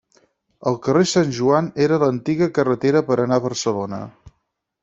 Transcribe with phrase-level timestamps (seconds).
[0.71, 4.01] El carrer Sant Joan era l'antiga carretera per anar a Barcelona.